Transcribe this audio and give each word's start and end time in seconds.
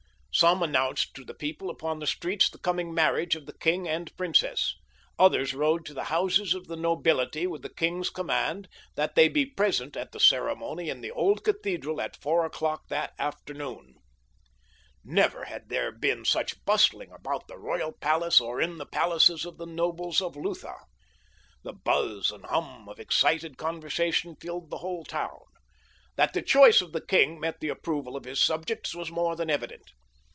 Some 0.33 0.63
announced 0.63 1.13
to 1.15 1.25
the 1.25 1.33
people 1.33 1.69
upon 1.69 1.99
the 1.99 2.07
streets 2.07 2.49
the 2.49 2.57
coming 2.57 2.93
marriage 2.93 3.35
of 3.35 3.45
the 3.47 3.57
king 3.59 3.85
and 3.85 4.15
princess. 4.15 4.73
Others 5.19 5.53
rode 5.53 5.85
to 5.87 5.93
the 5.93 6.05
houses 6.05 6.53
of 6.53 6.67
the 6.67 6.77
nobility 6.77 7.45
with 7.45 7.63
the 7.63 7.69
king's 7.69 8.09
command 8.09 8.69
that 8.95 9.15
they 9.15 9.27
be 9.27 9.45
present 9.45 9.97
at 9.97 10.13
the 10.13 10.21
ceremony 10.21 10.87
in 10.89 11.01
the 11.01 11.11
old 11.11 11.43
cathedral 11.43 11.99
at 11.99 12.15
four 12.15 12.45
o'clock 12.45 12.87
that 12.87 13.13
afternoon. 13.19 13.95
Never 15.03 15.43
had 15.45 15.67
there 15.67 15.91
been 15.91 16.23
such 16.23 16.63
bustling 16.63 17.11
about 17.11 17.49
the 17.49 17.57
royal 17.57 17.91
palace 17.91 18.39
or 18.39 18.61
in 18.61 18.77
the 18.77 18.85
palaces 18.85 19.43
of 19.43 19.57
the 19.57 19.67
nobles 19.67 20.21
of 20.21 20.37
Lutha. 20.37 20.77
The 21.63 21.73
buzz 21.73 22.31
and 22.31 22.45
hum 22.45 22.87
of 22.87 23.01
excited 23.01 23.57
conversation 23.57 24.37
filled 24.37 24.69
the 24.69 24.77
whole 24.77 25.03
town. 25.03 25.41
That 26.15 26.31
the 26.33 26.41
choice 26.41 26.79
of 26.79 26.93
the 26.93 27.05
king 27.05 27.37
met 27.37 27.59
the 27.59 27.69
approval 27.69 28.15
of 28.15 28.23
his 28.23 28.41
subjects 28.41 28.95
was 28.95 29.11
more 29.11 29.35
than 29.35 29.49
evident. 29.49 29.91